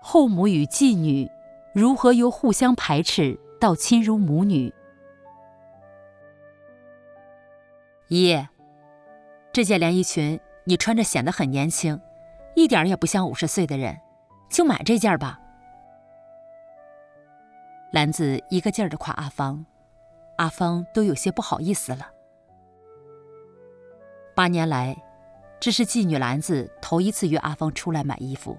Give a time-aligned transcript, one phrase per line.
[0.00, 1.30] 后母与继女
[1.72, 4.72] 如何由互相排斥到亲如母女？
[8.08, 8.46] 姨，
[9.52, 12.00] 这件连衣裙你穿着显得很年轻，
[12.54, 13.98] 一点也不像五十岁的人，
[14.48, 15.38] 就买这件吧。
[17.90, 19.66] 兰子一个劲儿的夸阿芳，
[20.36, 22.08] 阿芳都有些不好意思了。
[24.34, 24.96] 八年来，
[25.58, 28.56] 这是继女兰子头一次约阿芳出来买衣服。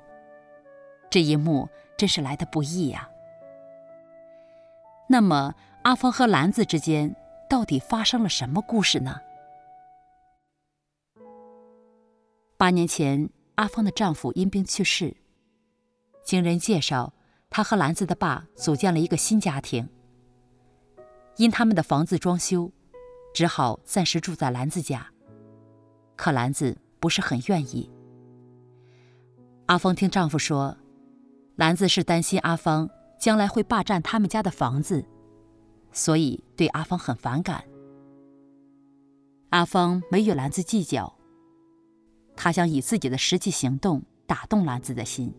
[1.09, 3.09] 这一幕真是来得不易呀。
[5.07, 7.15] 那么，阿芳和兰子之间
[7.49, 9.19] 到底发生了什么故事呢？
[12.57, 15.15] 八年前，阿芳的丈夫因病去世。
[16.23, 17.13] 经人介绍，
[17.49, 19.89] 她和兰子的爸组建了一个新家庭。
[21.37, 22.71] 因他们的房子装修，
[23.33, 25.07] 只好暂时住在兰子家。
[26.15, 27.89] 可兰子不是很愿意。
[29.67, 30.77] 阿芳听丈夫说，
[31.59, 35.03] 兰子是担心阿芳将来会霸占他们家的房子，
[35.91, 37.65] 所以对阿芳很反感。
[39.49, 41.13] 阿芳没与兰子计较，
[42.37, 45.35] 她想以自己的实际行动打动兰子的心，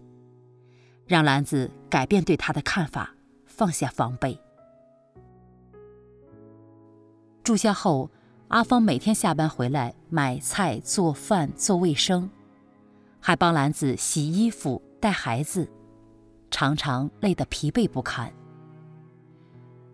[1.07, 3.15] 让兰子改变对他的看法，
[3.47, 4.39] 放下防备。
[7.43, 8.11] 住下后。
[8.49, 12.29] 阿芳每天下班回来买菜、做饭、做卫生，
[13.21, 15.71] 还帮兰子洗衣服、带孩子，
[16.51, 18.33] 常常累得疲惫不堪。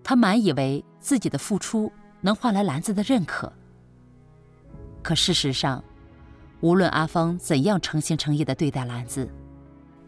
[0.02, 3.52] 她满以为自己的付出能换来兰子的认可，
[5.02, 5.82] 可事实上，
[6.60, 9.28] 无论阿芳怎样诚心诚意地对待兰子，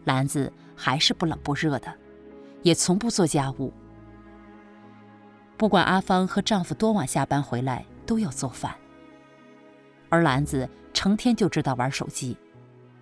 [0.05, 1.93] 兰子还是不冷不热的，
[2.63, 3.71] 也从不做家务。
[5.57, 8.73] 不管阿芳和丈夫多晚下班回来，都要做饭，
[10.07, 12.37] 而兰子成天就知道玩手机，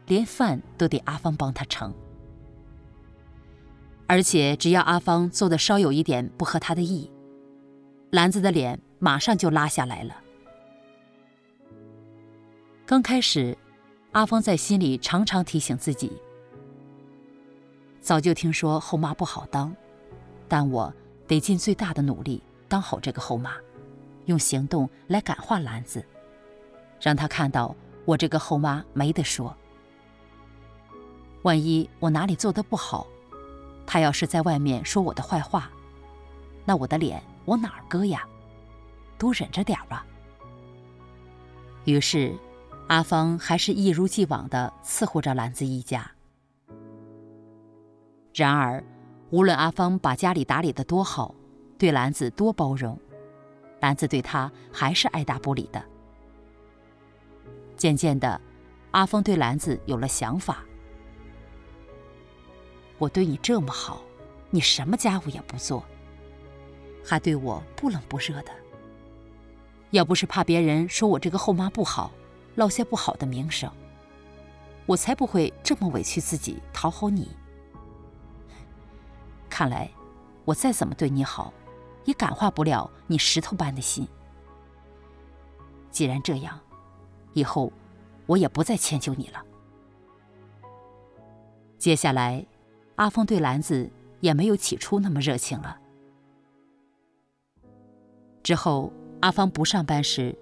[0.07, 1.93] 连饭都得阿芳帮她盛。
[4.07, 7.11] 而且只要阿芳做的稍有一点不合她的意，
[8.11, 10.15] 兰子的脸马上就拉下来了。
[12.85, 13.57] 刚开始，
[14.13, 16.13] 阿芳在心里常常提醒自己：
[17.99, 19.75] 早就听说后妈不好当，
[20.47, 20.93] 但我
[21.27, 23.51] 得尽最大的努力当好这个后妈。
[24.27, 26.05] 用行动来感化兰子，
[27.01, 29.55] 让她看到我这个后妈没得说。
[31.43, 33.07] 万一我哪里做的不好，
[33.87, 35.71] 他要是在外面说我的坏话，
[36.65, 38.23] 那我的脸往哪儿搁呀？
[39.17, 40.05] 多忍着点吧。
[41.85, 42.35] 于是，
[42.87, 46.11] 阿芳还是一如既往地伺候着兰子一家。
[48.35, 48.83] 然而，
[49.31, 51.33] 无论阿芳把家里打理得多好，
[51.77, 52.99] 对兰子多包容。
[53.79, 55.81] 兰子对他还是爱答不理的。
[57.77, 58.39] 渐渐的，
[58.91, 60.63] 阿芳对兰子有了想法。
[62.97, 64.01] 我对你这么好，
[64.49, 65.83] 你什么家务也不做，
[67.03, 68.51] 还对我不冷不热的。
[69.91, 72.11] 要不是怕别人说我这个后妈不好，
[72.55, 73.71] 落下不好的名声，
[74.85, 77.29] 我才不会这么委屈自己讨好你。
[79.49, 79.89] 看来，
[80.43, 81.53] 我再怎么对你好，
[82.05, 84.07] 也感化不了你石头般的心。
[85.91, 86.59] 既然这样，
[87.33, 87.71] 以后
[88.25, 89.43] 我也不再迁就你了。
[91.77, 92.45] 接下来，
[92.97, 95.79] 阿芳对兰子也没有起初那么热情了。
[98.43, 98.91] 之后，
[99.21, 100.35] 阿芳不上班时，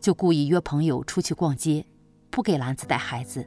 [0.00, 1.84] 就故意约朋友出去逛街，
[2.30, 3.44] 不给兰子带孩子。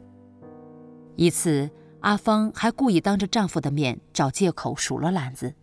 [1.15, 1.69] 一次，
[2.01, 5.53] 阿芳还故意当着丈夫的面找借口数落兰子。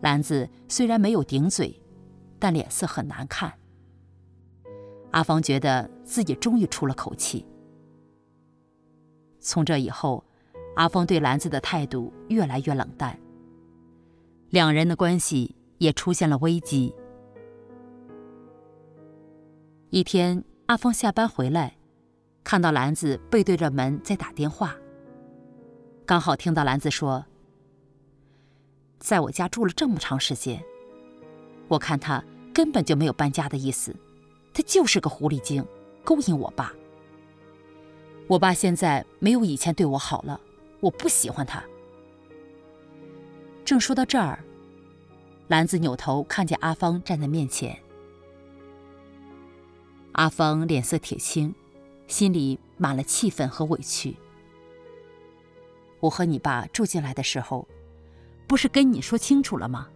[0.00, 1.82] 兰子虽然没有顶嘴，
[2.38, 3.52] 但脸色很难看。
[5.10, 7.44] 阿芳觉得自己终于出了口气。
[9.40, 10.24] 从这以后，
[10.78, 13.18] 阿峰对兰子的态度越来越冷淡，
[14.50, 16.94] 两人的关系也出现了危机。
[19.90, 21.76] 一天，阿芳下班回来，
[22.44, 24.76] 看到兰子背对着门在打电话，
[26.06, 27.26] 刚好听到兰子说。
[29.00, 30.62] 在我家住了这么长时间，
[31.66, 32.22] 我看他
[32.54, 33.92] 根本就没有搬家的意思，
[34.54, 35.66] 他就是个狐狸精，
[36.04, 36.72] 勾引我爸。
[38.28, 40.40] 我爸现在没有以前对我好了，
[40.80, 41.62] 我不喜欢他。
[43.64, 44.42] 正说到这儿，
[45.48, 47.78] 兰子扭头看见阿芳站在面前，
[50.12, 51.54] 阿芳脸色铁青，
[52.06, 54.16] 心里满了气愤和委屈。
[56.00, 57.66] 我和你爸住进来的时候。
[58.46, 59.90] 不是跟你说清楚了吗？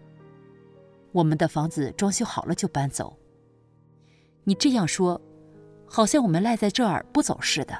[1.11, 3.17] 我们的房子装修好了就搬走。
[4.45, 5.19] 你这样说，
[5.87, 7.75] 好像我们赖在这儿不走似的。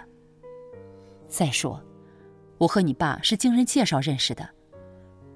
[1.29, 1.79] 再说，
[2.63, 4.49] 我和你爸是经人介绍认识的，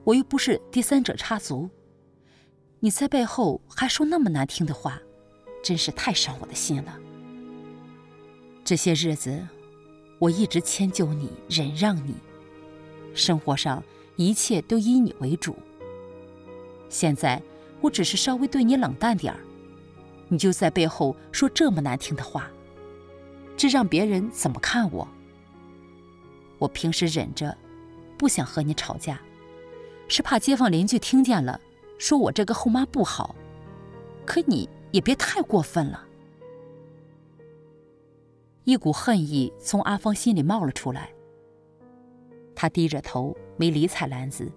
[0.05, 1.69] 我又不是第三者插足。
[2.79, 5.01] 你在背后还说那么难听的话，
[5.61, 6.97] 真是太伤我的心了。
[8.65, 9.45] 这些日子，
[10.21, 12.15] 我一直迁就你，忍让你，
[13.13, 13.83] 生活上
[14.15, 15.57] 一切都以你为主。
[16.89, 17.43] 现在
[17.81, 19.41] 我只是稍微对你冷淡点儿，
[20.29, 22.49] 你就在背后说这么难听的话，
[23.57, 25.09] 这让别人怎么看我？
[26.59, 27.57] 我平时忍着，
[28.17, 29.21] 不想和你吵架，
[30.09, 31.61] 是怕街坊邻居听见了，
[31.99, 33.35] 说我这个后妈不好。
[34.25, 36.05] 可你也别太过分了。
[38.65, 41.13] 一股恨意从阿芳心里冒了出来，
[42.55, 44.51] 她低着头，没理睬兰子，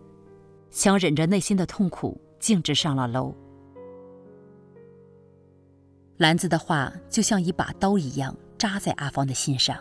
[0.71, 3.35] 强忍着内心的痛苦，径直上了楼。
[6.17, 9.77] 兰子的话就像一把刀一样扎在阿芳的心上，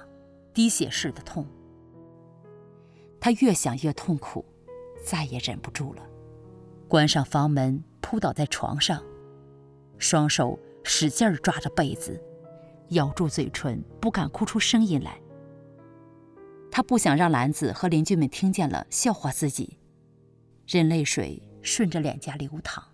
[0.53, 1.47] 滴血似的痛。
[3.21, 4.45] 他越想越痛苦，
[5.05, 6.03] 再也忍不住了，
[6.87, 9.03] 关上房门，扑倒在床上，
[9.99, 12.23] 双手使劲抓着被子，
[12.91, 15.21] 咬住嘴唇，不敢哭出声音来。
[16.71, 19.79] 他不想让兰子和邻居们听见了笑话自己，
[20.67, 22.85] 任泪水顺着脸颊流淌。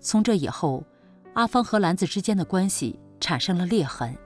[0.00, 0.84] 从这以后，
[1.34, 4.16] 阿芳和兰子之间的关系产生了裂痕。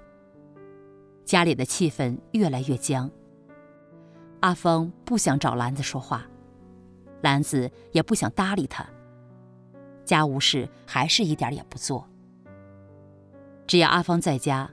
[1.25, 3.11] 家里的气氛越来越僵。
[4.41, 6.27] 阿芳不想找兰子说话，
[7.23, 8.87] 兰子也不想搭理他。
[10.05, 12.09] 家务事还是一点也不做。
[13.67, 14.69] 只要阿芳在家，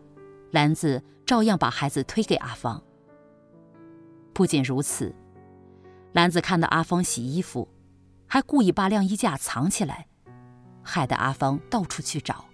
[0.51, 2.81] 兰子照样把孩子推给阿芳。
[4.33, 5.13] 不仅如此，
[6.13, 7.67] 兰子看到阿芳洗衣服，
[8.25, 10.07] 还故意把晾衣架藏起来，
[10.81, 12.45] 害得阿芳到处去找。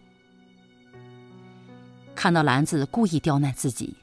[2.23, 3.97] 看到兰子故意刁难自己，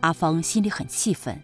[0.00, 1.38] 阿芳心里很气愤。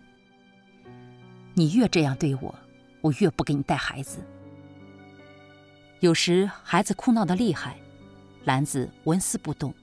[1.52, 2.54] 你越这样对我，
[3.02, 4.20] 我越不给你带孩子。
[6.00, 7.76] 有时孩子哭闹得厉害，
[8.46, 9.74] 兰子纹丝不动，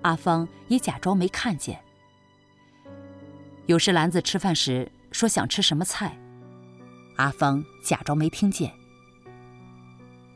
[0.00, 1.78] 阿芳也假装没看见。
[3.66, 6.16] 有时兰子吃饭时说想吃什么菜，
[7.16, 8.72] 阿芳假装没听见。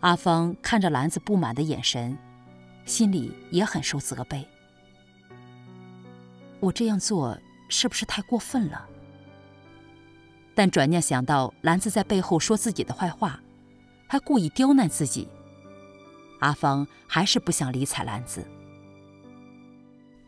[0.00, 2.14] 阿芳看着兰子不满的眼神。
[2.86, 4.44] 心里也很受责备。
[6.60, 7.36] 我这样做
[7.68, 8.86] 是不是太过分了？
[10.54, 13.40] 但转念想到兰子在背后说自己的坏话，
[14.06, 15.26] 还故意刁难自己，
[16.40, 18.44] 阿芳还是不想理睬兰子。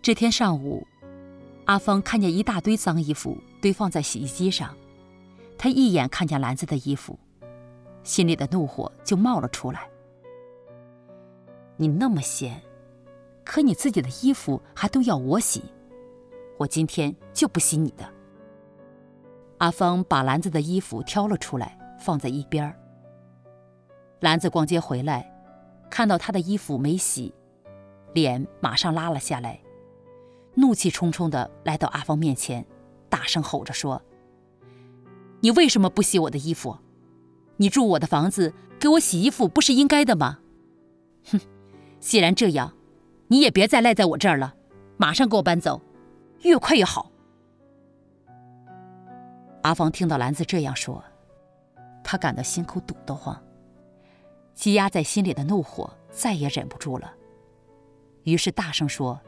[0.01, 0.87] 这天上午，
[1.67, 4.75] 阿芳看见一大堆脏衣服堆放在洗衣机上，
[5.59, 7.19] 她一眼看见兰子的衣服，
[8.03, 9.87] 心里的怒火就冒了出来。
[11.77, 12.63] 你那么闲，
[13.45, 15.63] 可你自己的衣服还都要我洗，
[16.59, 18.05] 我今天就不洗你的。
[19.59, 22.75] 阿芳把兰子的衣服挑了出来，放在一边。
[24.21, 25.33] 兰子逛街回来，
[25.91, 27.33] 看到她的衣服没洗，
[28.13, 29.61] 脸马上拉了下来，
[30.55, 32.65] 怒气冲冲地来到阿芳面前，
[33.09, 34.03] 大声吼着说
[35.41, 36.79] ：“你为什么不洗我的衣服？
[37.57, 40.41] 你住我的房子，给我洗衣服不是应该的吗？”
[41.31, 41.41] 哼！
[42.01, 42.75] 既然这样，
[43.29, 44.55] 你也别再赖在我这儿了，
[44.97, 45.81] 马上给我搬走，
[46.43, 47.11] 越快越好。
[49.63, 51.03] 阿芳听到兰子这样说，
[52.05, 53.43] 她感到心口堵得慌，
[54.55, 57.15] 积压在心里的怒火再也忍不住了，
[58.25, 59.21] 于是大声说：“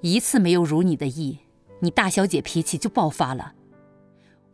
[0.00, 1.40] 一次没有如你的意，
[1.80, 3.54] 你大小姐脾气就爆发了。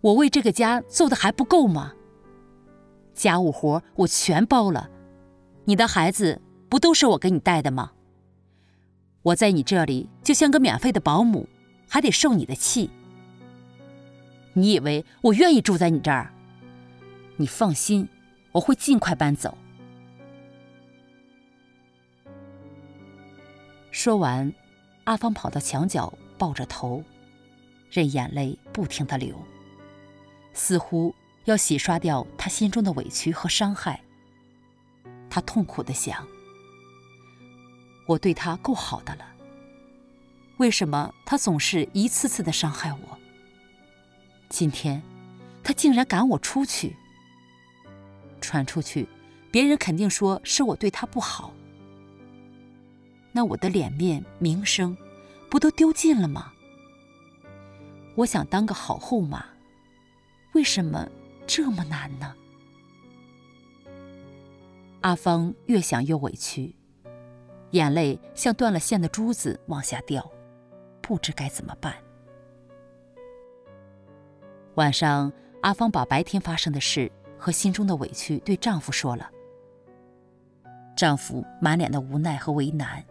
[0.01, 1.95] 我为这个家做的还不够吗？
[3.15, 4.91] 家务活我全包了，
[5.65, 7.93] 你的孩子。”不都是我给你带的吗？
[9.27, 11.49] 我在你这里就像个免费的保姆，
[11.89, 12.89] 还得受你的气。
[14.53, 16.31] 你以为我愿意住在你这儿？
[17.35, 18.09] 你放心，
[18.53, 19.59] 我会尽快搬走。
[23.91, 24.53] 说完，
[25.03, 27.03] 阿芳跑到墙角，抱着头，
[27.91, 29.37] 任眼泪不停地流，
[30.53, 31.13] 似乎
[31.47, 34.01] 要洗刷掉她心中的委屈和伤害。
[35.29, 36.25] 她痛苦地想。
[38.07, 39.27] 我对他够好的了，
[40.59, 43.19] 为什么他总是一次次的伤害我？
[44.49, 45.03] 今天，
[45.63, 46.97] 他竟然赶我出去。
[48.41, 49.09] 传出去，
[49.51, 51.53] 别人肯定说是我对他不好。
[53.33, 54.97] 那我的脸面、名声，
[55.51, 56.53] 不都丢尽了吗？
[58.15, 59.45] 我想当个好后妈，
[60.53, 61.09] 为什么
[61.47, 62.35] 这么难呢？
[65.01, 66.75] 阿芳越想越委屈。
[67.77, 70.29] 眼泪像断了线的珠子往下掉，
[71.01, 71.95] 不知该怎么办。
[74.75, 79.31] 晚上，阿芳把白天发生的事和心中的委屈对丈夫说了。
[80.97, 83.05] 丈夫满脸的无奈和为难，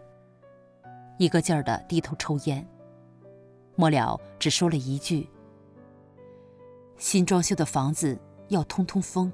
[1.18, 2.66] 一个劲儿的低头抽烟，
[3.76, 5.28] 末了只说了一句
[6.98, 8.18] ：“新装修的房子
[8.48, 9.32] 要通通风。”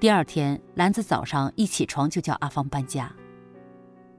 [0.00, 3.14] 第二天，兰子早上一起床就叫阿芳搬家，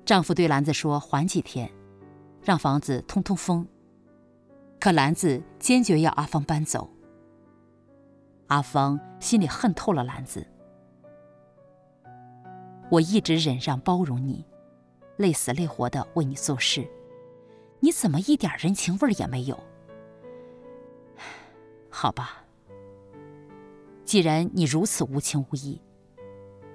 [0.05, 1.71] 丈夫对兰子说：“缓几天，
[2.43, 3.67] 让房子通通风。”
[4.79, 6.88] 可兰子坚决要阿芳搬走。
[8.45, 10.45] 阿芳心里恨透了兰子。
[12.91, 14.45] 我一直忍让包容你，
[15.17, 16.88] 累死累活的为你做事，
[17.79, 19.59] 你怎么一点人情味也没有？
[21.89, 22.40] 好吧，
[24.12, 25.82] 既然你如此无情无义，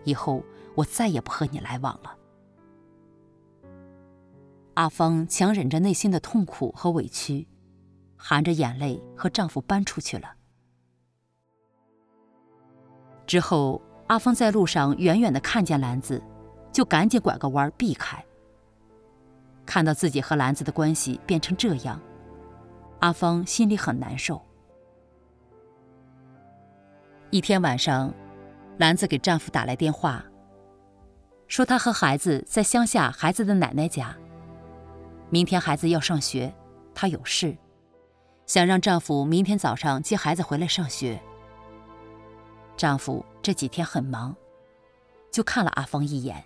[0.05, 0.43] 以后
[0.75, 2.16] 我再也不和你来往了。
[4.73, 7.47] 阿芳强忍着内心的痛苦和委屈。
[8.16, 10.35] 含着眼泪和丈夫搬出去了。
[13.26, 16.23] 之后，阿芳在路上远远的看见兰子，
[16.73, 18.25] 就赶紧拐个弯避开。
[19.66, 22.00] 看到自己和兰子的关系变成这样，
[23.00, 24.40] 阿芳心里很难受。
[27.37, 28.14] 一天晚上，
[28.78, 30.25] 兰子给丈夫打来电话，
[31.47, 34.16] 说她和孩子在乡下孩子的奶奶家，
[35.28, 36.50] 明天孩子要上学，
[36.95, 37.55] 她有事。
[38.47, 41.21] 想让丈夫明天早上接孩子回来上学。
[42.75, 44.35] 丈夫这几天很忙，
[45.31, 46.43] 就看了阿芳一眼。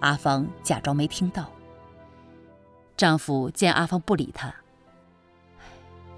[0.00, 1.50] 阿芳假装没听到。
[2.96, 4.54] 丈夫见阿芳不理他，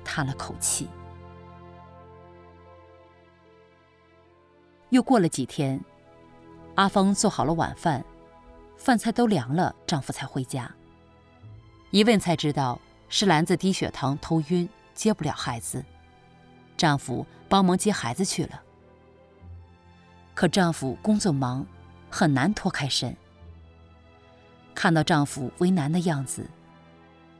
[0.04, 0.88] 叹了口气。
[4.94, 5.80] 又过了几天，
[6.76, 8.04] 阿芳做好了晚饭，
[8.76, 10.72] 饭菜都凉了，丈夫才回家。
[11.90, 12.80] 一问才知道。
[13.08, 15.84] 是兰子低血糖头晕，接不了孩子，
[16.76, 18.62] 丈夫帮忙接孩子去了。
[20.34, 21.64] 可丈夫工作忙，
[22.10, 23.14] 很难脱开身。
[24.74, 26.48] 看到丈夫为难的样子，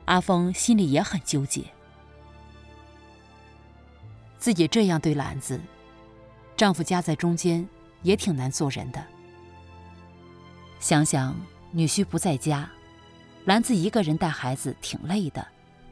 [0.04, 1.64] 阿芳心里也很纠结。
[4.38, 5.60] 自己这样对兰子，
[6.56, 7.68] 丈夫夹在中间，
[8.02, 9.04] 也挺难做人的。
[10.78, 11.34] 想想
[11.72, 12.70] 女婿不在家，
[13.44, 15.46] 兰子一个人带孩子挺累的。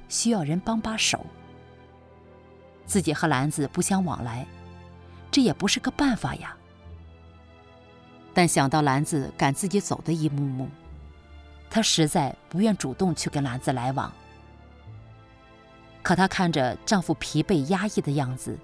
[0.08, 1.24] 需要人帮把手，
[2.84, 4.46] 自己和兰子不相往来，
[5.30, 6.54] 这也不是个办法呀。
[8.34, 10.68] 但想到兰子赶自己走的一幕幕，
[11.70, 14.12] 她实在不愿主动去跟兰子来往。
[16.02, 18.58] 可她看着丈夫疲惫压抑的样子，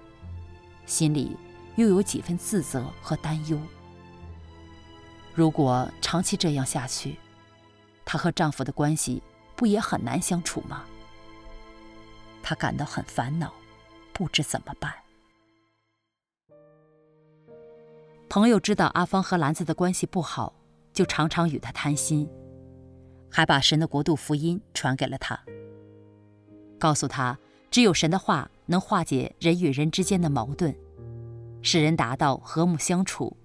[0.85, 1.35] 心里
[1.79, 3.57] 又有几分自责和担忧。
[5.33, 7.17] 如果长期这样下去，
[8.03, 9.23] 她和丈夫的关系
[9.55, 10.83] 不也很难相处吗？
[12.43, 13.53] 她感到很烦恼，
[14.11, 14.93] 不知怎么办。
[18.27, 20.53] 朋友知道阿芳和兰子的关系不好，
[20.91, 22.29] 就常常与她谈心，
[23.31, 25.39] 还把神的国度福音传给了她，
[26.77, 27.39] 告诉她
[27.71, 30.75] 只有神的话能化解人与人之间的矛盾，
[31.61, 33.35] 使人达到和睦相处。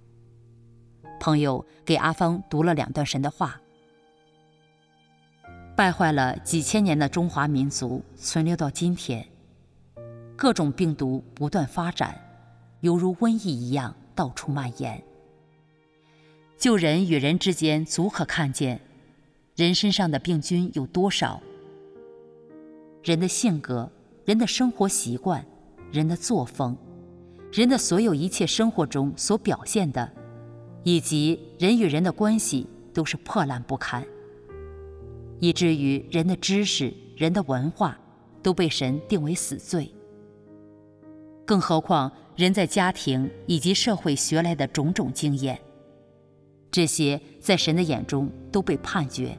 [1.20, 3.60] 朋友给阿芳读了两段神的话。
[5.76, 9.26] 败坏了几千年的中华民族存留到今天，
[10.36, 12.16] 各种病毒不断发展，
[12.80, 15.02] 犹如瘟疫一样到处蔓延。
[16.56, 18.80] 就人与人之间足可看见，
[19.56, 21.40] 人身上的病菌有多少？
[23.02, 23.90] 人的性格、
[24.24, 25.44] 人的生活习惯、
[25.90, 26.76] 人的作风、
[27.54, 30.10] 人的所有一切生活中所表现的，
[30.82, 34.04] 以及人与人的关系，都是破烂不堪。
[35.38, 37.96] 以至于人的知识、人的文化
[38.42, 39.88] 都被神定为死罪。
[41.44, 45.56] 更何况人在家庭以及社会学来的种种经验，
[46.72, 49.38] 这些在神的眼中都被判决。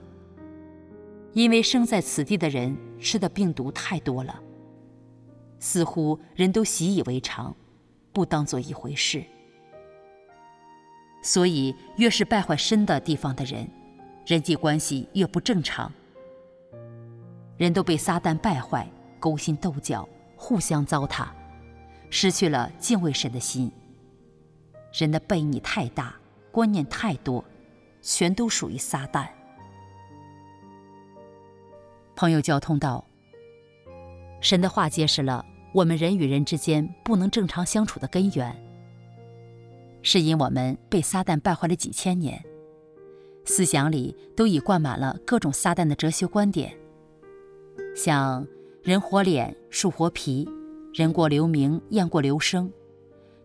[1.34, 4.40] 因为生在此地的人吃的病毒太多了，
[5.60, 7.54] 似乎人都习以为常，
[8.16, 9.22] 不当做一回事。
[11.22, 13.70] 所以，越是败坏深的地方的人，
[14.26, 15.92] 人际关系越不正常，
[17.58, 18.88] 人都被撒旦败坏，
[19.20, 20.08] 勾心斗角，
[20.38, 21.28] 互相糟蹋，
[22.10, 23.70] 失去了敬畏神的心。
[24.94, 26.16] 人的悖逆太大，
[26.52, 27.44] 观念太多，
[28.02, 29.28] 全都属于撒旦。
[32.16, 33.04] 朋友交通道：
[34.40, 35.46] 神的话揭示了
[35.76, 38.56] 我们人与人之间不能正常相处的根源，
[40.02, 42.42] 是因我们被撒旦败坏了几千年。
[43.44, 46.74] 思想里都已灌满了各种撒旦的哲学观点，
[47.94, 48.48] 像
[48.84, 50.48] “人活脸，树活皮
[50.96, 52.72] ”，“人过留名，雁过留声”，“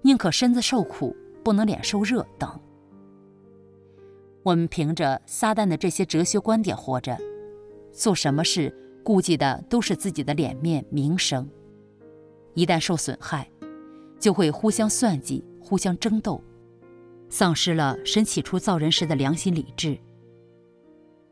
[0.00, 2.48] 宁可身子受苦，不能脸受热”等。
[4.44, 7.18] 我们凭着撒旦的这些哲学观点活着，
[7.90, 8.72] 做什么事
[9.02, 11.50] 顾忌的都是自己的脸面名声，
[12.54, 13.50] 一旦受损害，
[14.18, 16.42] 就会互相算计，互相争斗。
[17.28, 19.98] 丧失了神起初造人时的良心理智，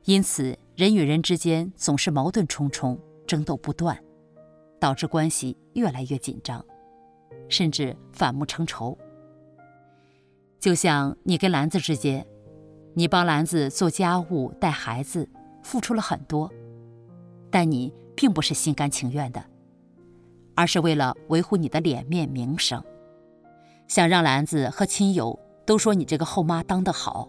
[0.04, 2.96] 因此人与人之间总是矛盾重重，
[3.26, 4.00] 争斗不断，
[4.78, 6.64] 导致关系越来越紧张，
[7.48, 8.96] 甚至反目成仇。
[10.60, 12.24] 就像你跟兰子之间，
[12.94, 15.28] 你帮兰子做家务、带孩子，
[15.64, 16.48] 付出了很多，
[17.50, 19.44] 但你并不是心甘情愿的，
[20.58, 22.82] 而是为了维护你的脸面名声，
[23.86, 25.38] 想让兰子和亲友。
[25.64, 27.28] 都说你这个后妈当得好。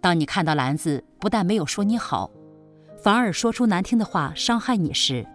[0.00, 2.30] 当你看到兰子不但没有说你好，
[3.02, 5.26] 反而说出难听的话伤害你时，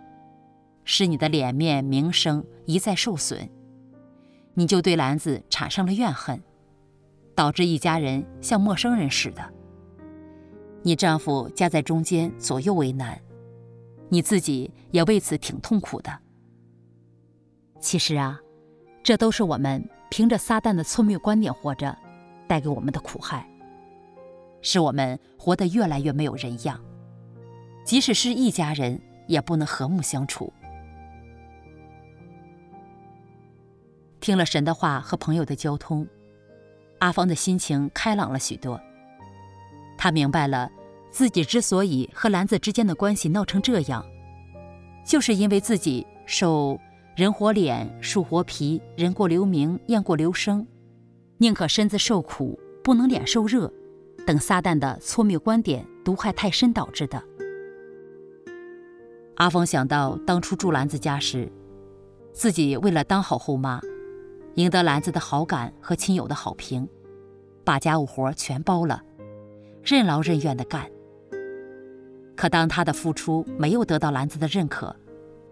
[0.85, 3.47] 使你的脸面名声一再受损，
[4.53, 6.41] 你就对兰子产生了怨恨，
[7.35, 9.43] 导致一家人像陌生人似的。
[10.81, 13.21] 你丈夫夹在中间左右为难，
[14.07, 16.24] 你自己也为此挺痛苦的。
[17.85, 18.41] 其实啊，
[19.03, 19.87] 这都是我们。
[20.09, 21.95] 凭着撒旦的错谬观点活着，
[22.47, 23.47] 带给我们的苦害，
[24.61, 26.81] 使我们活得越来越没有人样。
[27.83, 30.51] 即使是一家人，也不能和睦相处。
[34.19, 36.07] 听了神的话和朋友的交通，
[36.99, 38.81] 阿芳的心情开朗了许多。
[39.95, 40.71] 他明白了，
[41.11, 44.03] 自己之所以和兰子之间的关系闹成这样，
[45.05, 46.79] 就是因为自己受。
[47.15, 50.67] 人活脸，树活皮；人过留名，雁过留声。
[51.37, 53.71] 宁可身子受苦，不能脸受热，
[54.27, 57.23] 等撒旦的错谬观点毒害太深导致的。
[59.35, 61.49] 阿峰想到当初住兰子家时，
[62.33, 63.79] 自己为了当好后妈，
[64.55, 66.85] 赢得兰子的好感和亲友的好评，
[67.63, 69.01] 把家务活全包了，
[69.81, 70.85] 任劳任怨地干。
[72.35, 74.93] 可当他的付出没有得到兰子的认可，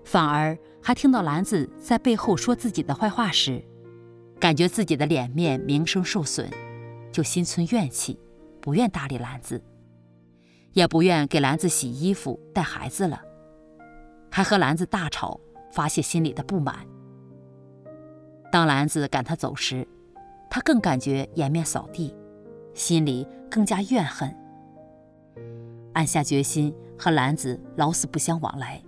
[0.04, 3.64] 反而还听到兰子在背后说自己的坏话时，
[4.40, 6.50] 感觉自己的脸面名声受损，
[7.12, 8.20] 就心存怨气，
[8.62, 9.64] 不愿搭理兰子，
[10.74, 13.22] 也不愿给兰子洗衣服、带孩子了，
[14.30, 15.40] 还和兰子大吵，
[15.72, 16.86] 发泄心里的不满。
[18.52, 19.88] 当兰子赶他走时，
[20.50, 22.14] 他更感觉颜面扫地，
[22.74, 24.36] 心里更加怨恨，
[25.94, 28.84] 暗下决心和兰子老死不相往来。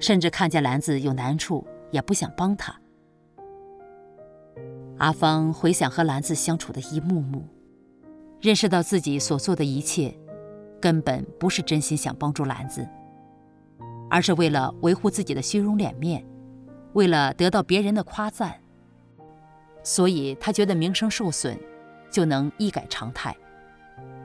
[0.00, 2.74] 甚至看见兰子有难处，也不想帮她。
[4.98, 7.46] 阿芳回想和兰子相处的一幕幕，
[8.40, 10.12] 认识到自己所做的一切，
[10.80, 12.86] 根本不是真心想帮助兰子，
[14.10, 16.24] 而是为了维护自己的虚荣脸面，
[16.94, 18.60] 为了得到别人的夸赞。
[19.84, 21.56] 所以她觉得名声受损，
[22.10, 23.36] 就能一改常态，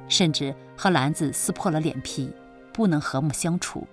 [0.08, 2.32] 甚至和兰子撕破了脸皮，
[2.74, 3.88] 不能和睦相处。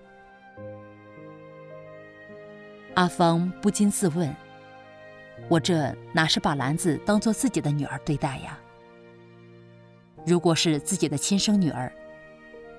[2.95, 4.35] 阿芳不禁自问
[5.49, 8.59] ：“我这哪是把兰子当做自己的女儿对待呀？
[10.27, 11.91] 如果是自己的亲生女儿，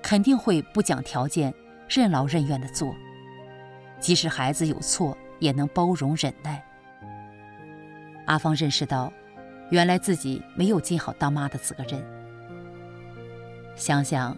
[0.02, 1.52] 肯定会不讲条件、
[1.88, 2.94] 任劳任怨的做，
[3.98, 6.62] 即使孩子有错，也能包容忍耐。”
[8.26, 9.12] 阿芳认识到，
[9.70, 12.04] 原来自己没有尽好当妈的责任。
[13.74, 14.36] 想想，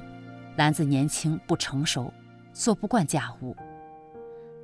[0.56, 2.14] 兰子年轻不成熟，
[2.52, 3.54] 做不惯家务。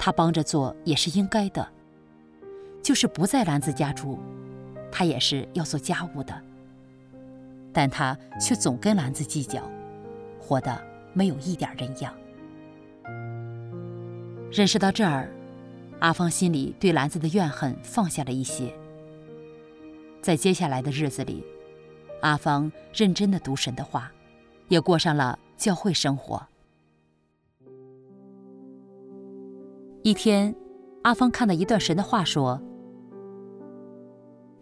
[0.03, 1.69] 他帮着做也是应该的，
[2.83, 4.19] 就是不在兰子家住，
[4.91, 6.35] 他也是要做家务的。
[7.71, 9.63] 但他却总跟兰子计较，
[10.41, 10.83] 活得
[11.13, 12.15] 没有一点人样。
[14.51, 15.31] 认识到这儿，
[15.99, 18.75] 阿芳心里对兰子的怨恨放下了一些。
[20.23, 21.45] 在接下来的日子里，
[22.23, 24.11] 阿芳认真的读神的话，
[24.69, 26.43] 也过上了教会生活。
[30.03, 30.55] 一天，
[31.03, 32.59] 阿芳看到一段神的话说：“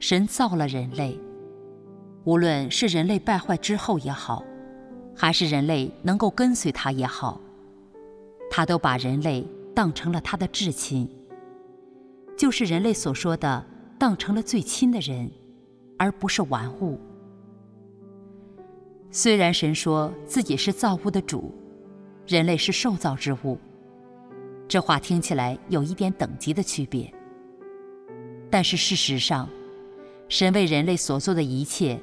[0.00, 1.16] 神造了人类，
[2.24, 4.42] 无论是人类败坏之后也好，
[5.14, 7.40] 还是人类能够跟随他也好，
[8.50, 9.46] 他都把人类
[9.76, 11.08] 当成了他的至亲，
[12.36, 13.64] 就是人类所说的
[13.96, 15.30] 当成了最亲的人，
[15.96, 16.98] 而不是玩物。
[19.12, 21.54] 虽然神说自己是造物的主，
[22.26, 23.56] 人类是受造之物。”
[24.68, 27.10] 这话听起来有一点等级的区别，
[28.50, 29.48] 但是事实上，
[30.28, 31.98] 神为人类所做的一切，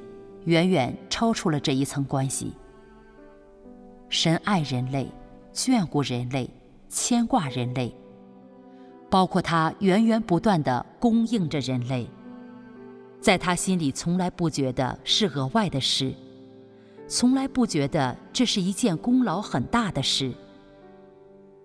[0.46, 2.52] 远远超出了这一层关系。
[4.08, 5.06] 神爱人类，
[5.54, 6.50] 眷顾人类，
[6.88, 7.94] 牵挂人类，
[9.08, 12.08] 包括他源源不断地供应着人类。
[13.20, 16.12] 在他心里，从来不觉得是额外的事，
[17.06, 20.34] 从来不觉得这是一件功劳很大的事。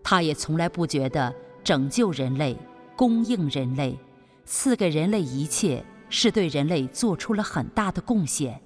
[0.04, 1.34] 他也从来不觉得
[1.64, 2.58] 拯救人类、
[2.96, 3.98] 供应人类、
[4.46, 8.62] 赐给人类一切是对人类做出了很大的贡献。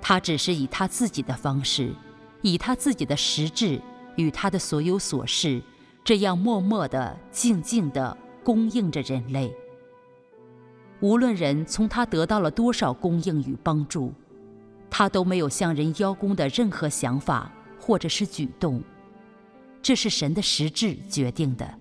[0.00, 1.94] 他只是以他自己的方式，
[2.42, 3.80] 以他自己的实质
[4.16, 5.62] 与他的所有琐事，
[6.02, 9.54] 这样默默地、静静地供应着人类。
[11.00, 14.12] 无论人从他得到了多少供应与帮助，
[14.90, 18.82] 他都没有向人邀功的任何想法或者是举动。
[19.82, 21.78] 这是神的实质决定的，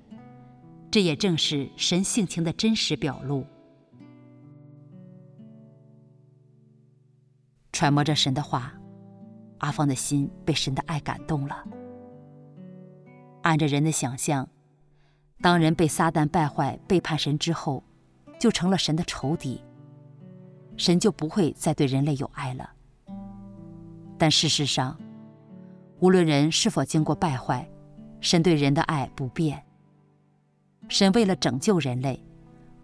[0.90, 3.46] 这也正是神性情的真实表露。
[7.72, 8.74] 揣摩着神的话，
[9.60, 11.66] 阿芳的心被神的爱感动了。
[13.44, 14.50] 按着人的想象，
[15.42, 17.84] 当人被撒旦败坏、背叛神之后，
[18.40, 19.64] 就成了神的仇敌，
[20.76, 22.70] 神就不会再对人类有爱了。
[24.18, 25.00] 但事实上，
[26.00, 27.70] 无论人是否经过败坏，
[28.22, 29.64] 神对人的爱不变。
[30.88, 32.22] 神为了拯救人类，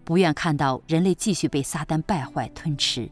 [0.04, 3.10] 不愿看到人类继续被撒旦败坏吞吃。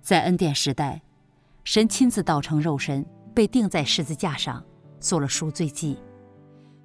[0.00, 1.02] 在恩典时代，
[1.62, 4.64] 神亲自道成肉身，被钉在十字架上，
[4.98, 5.98] 做了赎罪祭，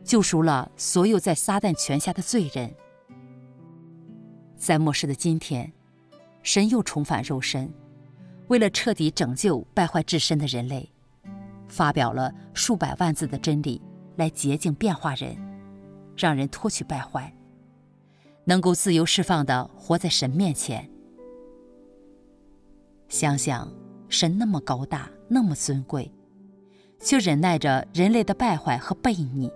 [0.03, 2.73] 救赎了所有在撒旦权下的罪人。
[4.55, 5.71] 在末世的今天，
[6.43, 7.71] 神又重返肉身，
[8.47, 10.91] 为了彻底拯救败坏至深的人类，
[11.67, 13.81] 发表了数百万字的真理，
[14.17, 15.37] 来洁净变化人，
[16.17, 17.33] 让人脱去败坏，
[18.43, 20.89] 能够自由释放的活在神面前。
[23.07, 23.71] 想想
[24.09, 26.11] 神那么高大，那么尊贵，
[26.99, 29.49] 却忍耐着人类的败坏和悖逆，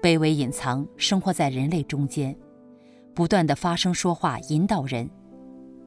[0.00, 2.34] 卑微隐藏，生活在人类中间。
[3.12, 5.10] 不断的发声说话，引导人，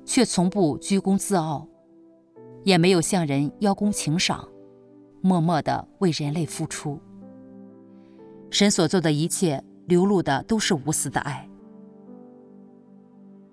[0.06, 1.68] 却从不居功自傲，
[2.64, 4.48] 也没有向人邀功请赏，
[5.22, 7.02] 默默的为人类付出。
[8.50, 11.48] 神所做的一切，流露的都是无私的爱。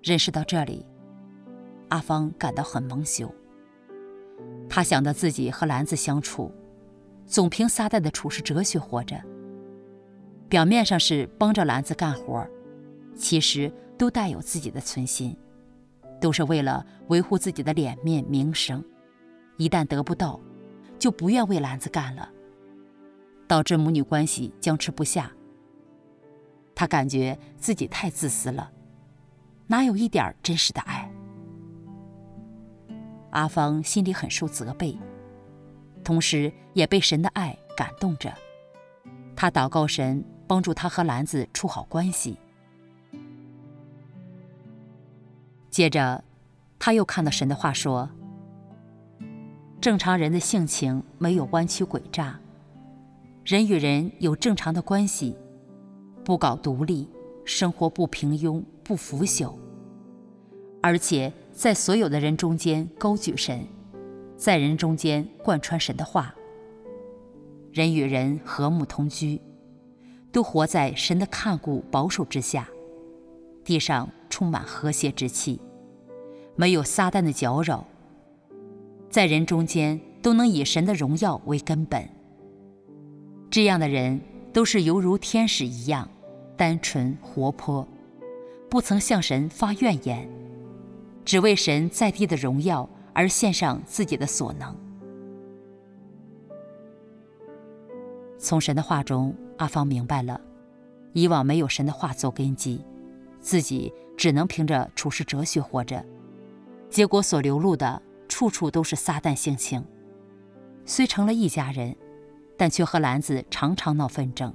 [0.01, 0.85] 认识到这里，
[1.89, 3.33] 阿芳感到很蒙羞。
[4.69, 6.51] 她想到自己和兰子相处，
[7.25, 9.21] 总凭撒旦的处事哲学活着，
[10.47, 12.45] 表面上是帮着兰子干活。
[13.15, 15.35] 其实都带有自己的存心，
[16.19, 18.83] 都是为了维护自己的脸面名声。
[19.57, 20.37] 一旦得不到，
[20.99, 22.29] 就不愿为兰子干了，
[23.47, 25.31] 导致母女关系僵持不下。
[26.73, 28.71] 他感觉自己太自私了，
[29.67, 31.09] 哪有一点真实的爱？
[33.31, 34.97] 阿芳心里很受责备，
[36.03, 38.33] 同时也被神的爱感动着。
[39.35, 42.37] 他祷告神帮助他和兰子处好关系。
[45.69, 46.23] 接着，
[46.79, 48.09] 他又看到神的话说
[49.81, 52.39] ：“正常人的性情没有弯曲诡诈，
[53.45, 55.37] 人与人有正常的关系，
[56.23, 57.07] 不搞独立，
[57.45, 59.53] 生活不平庸不腐朽，
[60.81, 63.63] 而且在所有的人中间高举神，
[64.35, 66.33] 在人中间贯穿神的话。
[67.71, 69.39] 人与人和睦同居，
[70.31, 72.67] 都活在神的看顾保守之下，
[73.63, 75.61] 地上。”充满和谐之气，
[76.57, 77.85] 没有撒旦的搅扰，
[79.09, 82.09] 在人中间都能以神的荣耀为根本。
[83.49, 84.19] 这样的人
[84.51, 86.09] 都是犹如天使一样，
[86.57, 87.87] 单纯活泼，
[88.69, 90.29] 不曾向神发怨言，
[91.23, 94.75] 只为神在地的荣耀而献上自己的所能。
[98.37, 100.39] 从神的话中，阿芳明白了，
[101.13, 102.83] 以往没有神的话做根基，
[103.39, 103.93] 自己。
[104.17, 106.01] 只能凭着处世哲学活着，
[106.89, 109.83] 结果所流露的处处都是撒旦性情。
[110.85, 111.93] 虽成了一家人，
[112.57, 114.53] 但却和兰子常常闹纷争。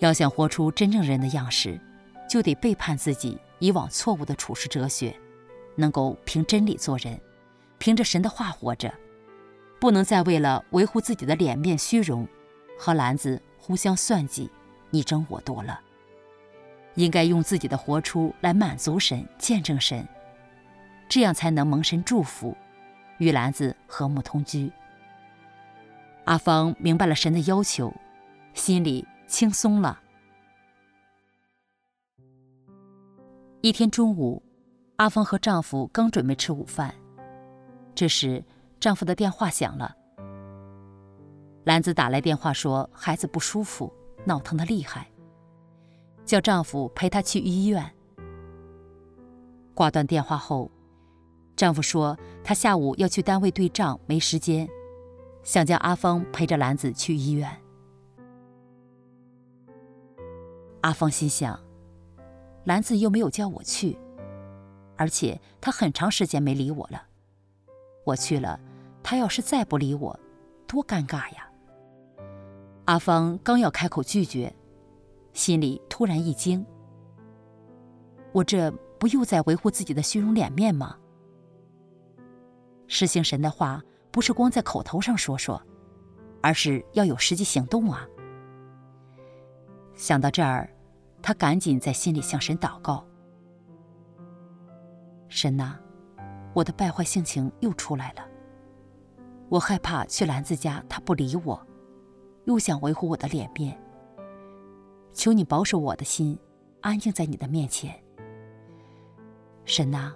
[0.00, 1.80] 要想活出真正人的样式，
[2.28, 5.14] 就得背叛自己以往错误的处世哲学，
[5.76, 7.18] 能够凭真理做人，
[7.78, 8.92] 凭着神的话活着，
[9.80, 12.26] 不能再为了维护自己的脸面虚荣，
[12.78, 14.50] 和兰子互相算计，
[14.90, 15.80] 你争我夺了。
[16.96, 20.06] 应该用自己的活出来满足神、见证神，
[21.08, 22.56] 这样才能蒙神祝福，
[23.18, 24.70] 与兰子和睦同居。
[26.24, 27.92] 阿芳明白了神的要求，
[28.54, 30.00] 心里轻松了。
[33.60, 34.42] 一天中午，
[34.96, 36.94] 阿芳和丈夫刚准备吃午饭，
[37.94, 38.42] 这时
[38.80, 39.94] 丈夫的电话响了。
[41.64, 43.92] 兰子打来电话说孩子不舒服，
[44.24, 45.06] 闹腾的厉害，
[46.24, 47.90] 叫丈夫陪她去医院。
[49.74, 50.70] 挂断电话后，
[51.56, 54.68] 丈夫说他下午要去单位对账，没时间，
[55.44, 57.48] 想叫阿芳陪着兰子去医院。
[60.80, 61.58] 阿芳心想，
[62.64, 63.96] 兰子又没有叫我去。
[64.96, 67.02] 而且她很长时间没理我了，
[68.04, 68.58] 我去了，
[69.02, 70.18] 她要是再不理我，
[70.66, 71.48] 多尴尬呀！
[72.86, 74.54] 阿芳刚要开口拒绝，
[75.32, 76.64] 心里突然一惊：
[78.32, 80.96] 我这不又在维护自己的虚荣脸面吗？
[82.86, 83.82] 实行神的话，
[84.14, 85.60] 不是光在口头上说说，
[86.40, 88.08] 而是要有实际行动啊！
[89.96, 90.70] 想到这儿，
[91.20, 93.04] 他赶紧在心里向神祷告。
[95.28, 95.76] 神呐，
[96.54, 98.24] 我的败坏性情又出来了。
[99.48, 101.60] 我害怕去兰子家，他不理我，
[102.44, 103.76] 又想维护我的脸面。
[105.12, 106.38] 求你保守我的心，
[106.82, 108.00] 安静在你的面前。
[109.64, 110.12] 神呐，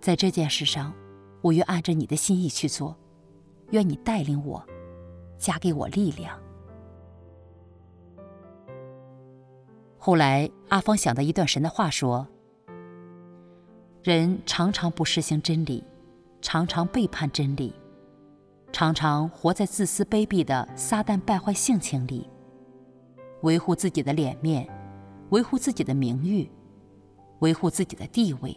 [0.00, 0.94] 在这件事上，
[1.44, 2.96] 我愿按着你的心意去做，
[3.68, 4.64] 愿你带领我，
[5.36, 6.40] 加给我力量。
[9.98, 12.26] 后来，阿芳想到一段神的话说。
[14.02, 15.84] 人常常不实行真理，
[16.40, 17.74] 常常背叛真理，
[18.72, 22.28] 常常活在自私卑鄙的撒旦败坏性情里，
[23.42, 24.66] 维护自己的脸面，
[25.30, 26.50] 维护自己的名誉，
[27.40, 28.54] 维护自己的地位，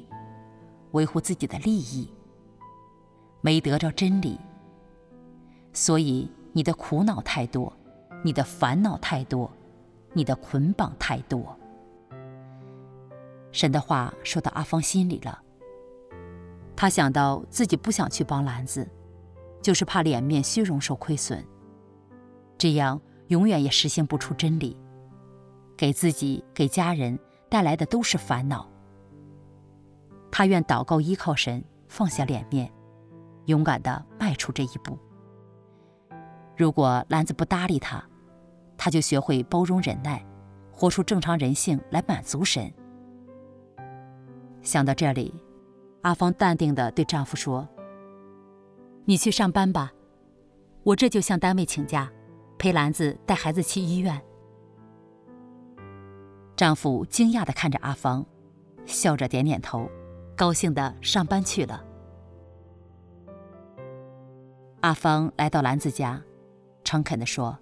[0.91, 2.10] 维护自己的利益，
[3.41, 4.39] 没得着真理，
[5.73, 7.71] 所以你的苦恼太多，
[8.23, 9.52] 你的烦恼太多，
[10.13, 11.58] 你的捆绑太多。
[13.52, 15.41] 神的话说到阿芳心里了。
[16.76, 18.88] 他想到自己不想去帮兰子，
[19.62, 21.43] 就是怕脸面虚荣受亏损，
[22.58, 24.78] 这样永远也实现不出真理，
[25.76, 27.17] 给自己给家人
[27.50, 28.69] 带来的都是烦恼。
[30.32, 32.71] 他愿祷告依靠神，放下脸面，
[33.47, 34.97] 勇敢地迈出这一步。
[36.55, 38.01] 如果兰子不搭理他，
[38.77, 40.25] 他就学会包容忍耐，
[40.71, 42.71] 活出正常人性来满足神。
[44.62, 45.33] 想到这里，
[46.01, 47.67] 阿芳淡定地对丈夫说
[49.05, 49.91] ：“你去上班吧，
[50.83, 52.12] 我这就向单位请假，
[52.57, 54.19] 陪兰子带孩子去医院。”
[56.55, 58.25] 丈夫惊讶地看着阿芳，
[58.86, 59.89] 笑着点点头，
[60.36, 61.83] 高兴地上班去了。
[64.88, 66.23] 阿芳来到兰子家，
[66.86, 67.60] 诚恳地说：“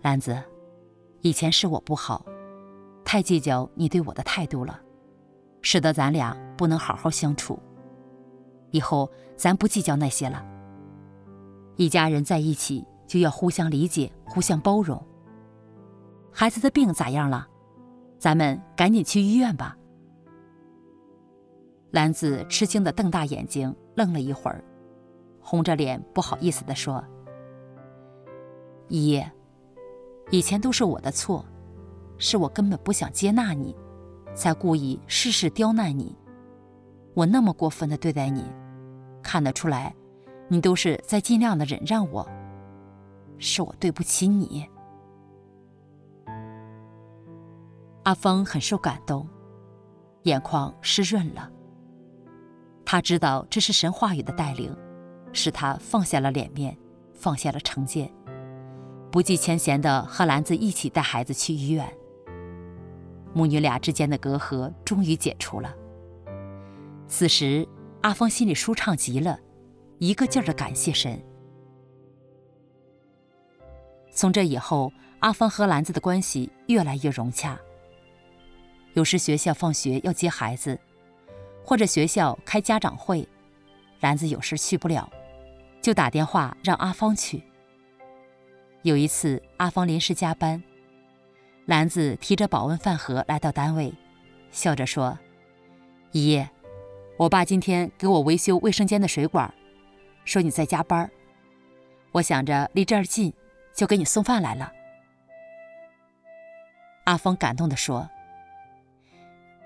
[0.00, 0.42] 兰子，
[1.20, 2.24] 以前是我不好，
[3.04, 4.80] 太计较你对我的态度了。”
[5.60, 7.58] 使得咱俩不能好好相处。
[8.70, 10.42] 以后咱不计较那些了。
[11.76, 15.06] 一家人在一起就要互相理解、互相包容。
[16.32, 17.46] 孩子的病咋样了？
[18.18, 19.76] 咱们赶紧去医院吧。
[21.90, 24.64] 兰子吃惊地瞪大眼睛，愣了一会儿，
[25.48, 27.04] 红着脸不好意思地说
[28.90, 29.24] ：“姨，
[30.32, 31.44] 以前都是我的错，
[32.18, 33.76] 是我根本不想接纳你。”
[34.34, 36.14] 才故意事事刁难你，
[37.14, 38.44] 我那么过分的对待你，
[39.22, 39.94] 看得出来，
[40.48, 42.28] 你都是在尽量的忍让我，
[43.38, 44.68] 是我对不起你。
[48.02, 49.26] 阿芳很受感动，
[50.24, 51.50] 眼眶湿润了。
[52.84, 54.76] 他知道这是神话语的带领，
[55.36, 56.76] 使他放下了脸面，
[57.12, 58.10] 放下了成见，
[59.12, 61.86] 不计前嫌的和兰子一起带孩子去医院。
[63.34, 65.74] 母女俩之间的隔阂终于解除了。
[67.06, 67.68] 此时，
[68.00, 69.38] 阿芳心里舒畅极了，
[69.98, 71.22] 一个劲儿的感谢神。
[74.10, 77.58] 从这以后，阿芳和兰子的关系越来越融洽。
[78.94, 80.80] 有时学校放学要接孩子，
[81.62, 83.28] 或者学校开家长会，
[84.00, 85.10] 兰子有事去不了，
[85.86, 87.44] 就打电话让阿芳去。
[88.82, 90.60] 有一次，阿芳临时加班。
[91.66, 93.94] 兰子提着保温饭盒来到单位，
[94.50, 95.16] 笑着说
[96.10, 96.44] ：“姨，
[97.16, 99.54] 我爸今天给我维修卫生间的水管，
[100.24, 101.08] 说你在加班。
[102.10, 103.32] 我想着离这儿近，
[103.72, 104.72] 就给你送饭来了。”
[107.06, 108.10] 阿芳感动地说：“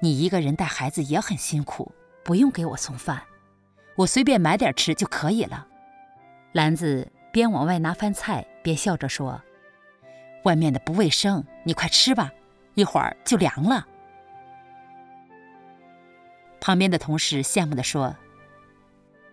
[0.01, 1.91] 你一个人带孩子也很辛苦，
[2.23, 3.23] 不用给我送饭，
[3.97, 5.69] 我随便买点吃就可以了。”
[6.53, 9.41] 兰子边往外拿饭菜，边笑着说。
[10.45, 12.33] 外面的不卫生，你快吃吧，
[12.75, 13.87] 一会儿就凉了。
[16.61, 18.17] 旁边的同事羡慕地说：“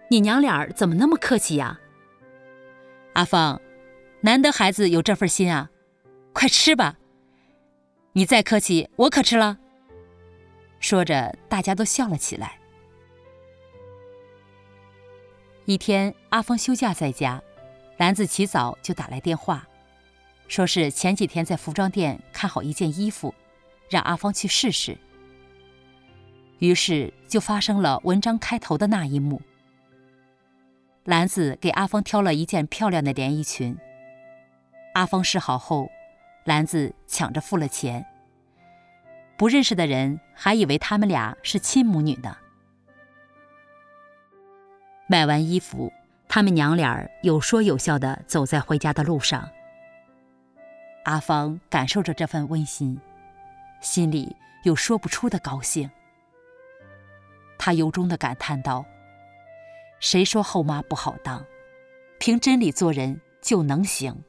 [0.10, 1.80] 你娘俩怎么那么客气呀？”
[3.13, 3.60] 阿芳，
[4.21, 5.69] 难得孩子有这份心啊，
[6.34, 6.97] 快吃吧。
[8.13, 9.58] 你再客气，我可吃了。
[10.80, 12.60] 说着，大家都笑了起来。
[15.67, 17.43] 一天，阿芳休假在家，
[17.97, 19.67] 兰子起早就打来电话，
[20.47, 23.36] 说是前几天在服装店看好一件衣服，
[23.89, 24.97] 让阿芳去试试。
[26.60, 29.41] 于是就发生了文章开头的那一幕。
[31.03, 33.77] 兰子给阿芳挑了一件漂亮的连衣裙。
[34.93, 35.89] 阿芳试好后，
[36.45, 38.06] 兰子抢着付了钱。
[39.38, 42.38] 不认识的人还以为他们俩是亲母女呢。
[45.10, 45.91] 买完衣服，
[46.28, 49.50] 他们娘俩有说有笑的走在回家的路上。
[51.06, 53.00] 阿芳感受着这份温馨，
[53.80, 55.89] 心里有说不出的高兴。
[57.58, 58.86] 他由衷的感叹道
[60.02, 61.46] ：“谁说后妈不好当？
[62.20, 64.24] 凭真理做人就能行。”